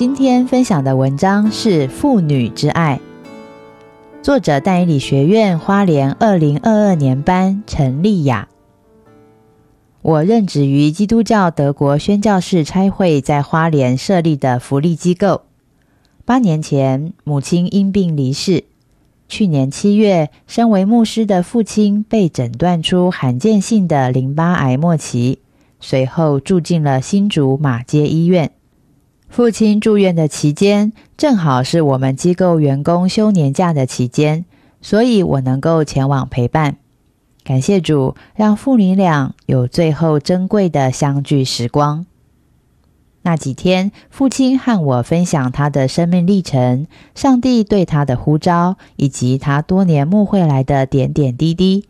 [0.00, 2.98] 今天分享的文章是《妇女之爱》，
[4.24, 8.48] 作者淡理学院花莲二零二二年班陈丽雅。
[10.00, 15.42] 我任职于基督教德国宣教士差会在花莲设立的福利机构。
[16.24, 18.64] 八年前，母亲因病离世。
[19.28, 25.40] 去年七月，身为牧师的父亲被诊断出罕见性的淋巴癌末期，
[25.78, 28.52] 随后住进了新竹马街医院。
[29.30, 34.44] 父亲住院的期间，正好是我们机构员工休年假的期间，
[34.82, 36.78] 所以我能够前往陪伴。
[37.44, 42.06] 感谢主，让父女俩有最后珍贵的相聚时光。
[43.22, 51.86] 那几天，父亲和我分享他的生命历程、上帝对他的呼召，以及他多年牧会来的点点滴滴，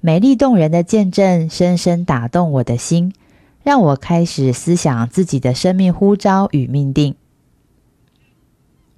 [0.00, 3.12] 美丽动人的见证，深深打动我的心。
[3.64, 7.14] 让我开始思想自己的生命呼召与命定。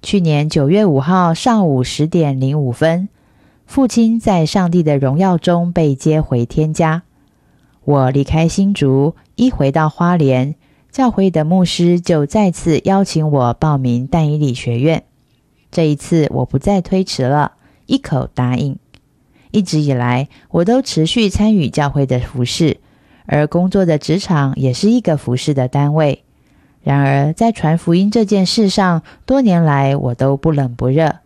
[0.01, 3.07] 去年九月五号上午十点零五分，
[3.65, 7.03] 父亲在上帝的荣耀中被接回天家。
[7.85, 10.55] 我离开新竹，一回到花莲，
[10.91, 15.05] 教会的牧师就再次邀请我报名淡以理学院。
[15.71, 17.53] 这一次，我不再推迟了，
[17.85, 18.77] 一口答应。
[19.51, 22.81] 一直以来，我都持续参与教会的服饰。
[23.27, 26.23] 而工作的职场也是一个服侍的单位。
[26.81, 31.17] 然而，在传福音这件事上，多年来我都不冷不热。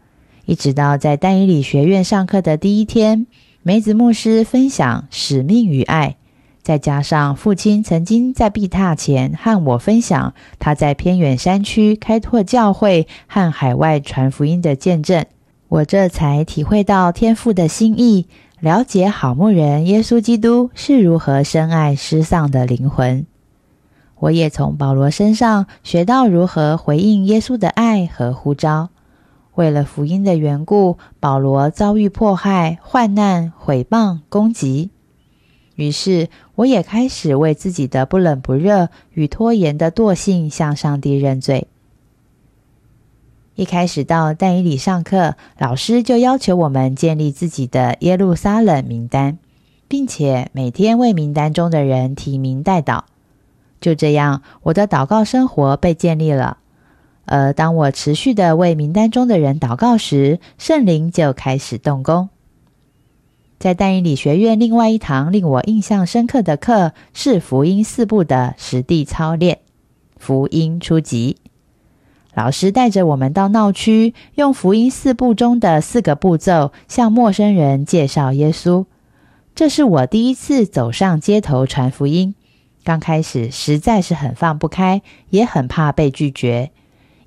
[0.45, 3.27] 一直到在丹尼理学院上课的第一天，
[3.61, 6.15] 梅子牧师分享使命与爱，
[6.64, 15.27] 再加上父亲曾经在毕榻前和我分享他在偏远山区开拓教会和海外传福音的见证，
[15.67, 18.26] 我这才体会到天父的心意。
[18.61, 23.26] 了解好牧人耶稣基督是如何深爱失丧的灵魂，
[24.20, 28.89] 我也从保罗身上学到如何回应耶稣的爱和呼召。
[29.55, 34.92] 为了福音的缘故，保罗遭遇迫害、患难、毁谤、攻击。
[35.73, 41.66] 于是，我也开始为自己的不冷不热与拖延的惰性向上帝认罪。
[43.61, 49.38] 一开始到但以里上课，老师就要求我们建立自己的耶路撒冷名单，
[49.88, 53.04] 并且每天为名单中的人提名代祷。
[53.80, 56.58] 就这样，我的祷告生活被建立了。
[57.26, 62.30] 而当我持续的为名单中的人祷告时，圣灵就开始动工。
[63.60, 69.60] 在但以理学院另外一堂令我印象深刻的课是福音四部的实地操练，
[70.17, 71.38] 福音初级。
[72.33, 78.86] 老师带着我们到闹区，用福音四步中的四个步骤向陌生人介绍耶稣。
[79.53, 82.33] 这是我第一次走上街头传福音，
[82.86, 86.71] 刚开始实在是很放不开，也很怕被拒绝。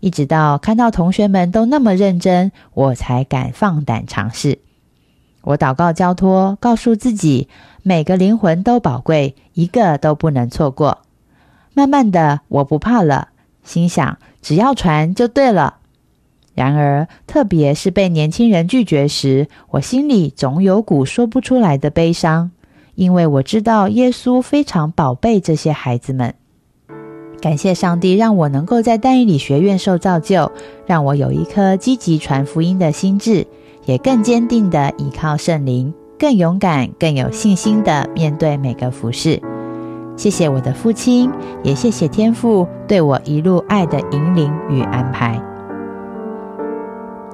[0.00, 4.58] 一直到看到同学们都那么认真，我才敢放胆尝试。
[5.42, 7.48] 我祷告交托，告诉自己
[7.82, 11.02] 每个灵魂都宝贵，一个都不能错过。
[11.74, 13.28] 慢慢的，我不怕了，
[13.64, 14.18] 心想。
[14.40, 15.78] 只要传就对了。
[16.54, 22.52] 然而，特别是被年轻人拒绝时，我心里总有股说不出来的悲伤，
[22.94, 26.34] 因为我知道耶稣非常宝贝这些孩子们。
[27.40, 30.52] 感谢上帝，让我能够在丹以理学院受造就，
[30.86, 33.46] 让我有一颗积极传福音的心智，
[33.84, 39.42] 也更坚定的依靠圣灵，更勇敢、更有信心的面对每个服饰。
[40.16, 41.30] 谢谢我的父亲，
[41.62, 45.40] 也谢谢天父对我一路爱的引领与安排。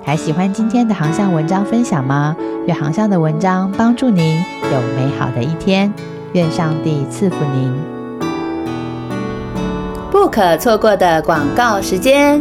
[0.02, 2.34] 还喜欢今天的航向文章分享吗？
[2.66, 4.36] 愿航向的文章帮助您
[4.72, 5.92] 有美好的一天。
[6.32, 7.72] 愿上帝赐福您。
[10.10, 12.40] 不可错过的广告时间。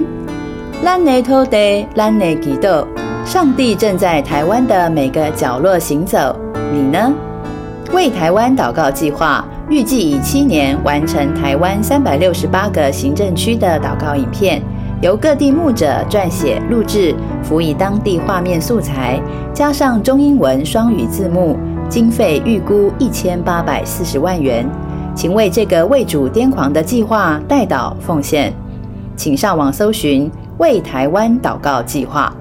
[0.83, 2.87] Lan Ne To Day Lan Ne Gi Do，
[3.25, 6.35] 上帝正在台湾的每个角落行走，
[6.71, 7.11] 你呢？
[7.91, 9.43] 为台湾祷告计划。
[9.69, 14.59] 预计以七年完成台湾三百六十八个行政区的祷告影片，
[14.99, 17.13] 由各地牧者撰写、录制，
[17.43, 19.21] 辅以当地画面素材，
[19.53, 21.55] 加上中英文双语字幕，
[21.87, 24.67] 经费预估一千八百四十万元。
[25.13, 28.51] 请为这个为主癫狂的计划代祷奉献。
[29.15, 32.33] 请上网搜寻“为台湾祷告计划”。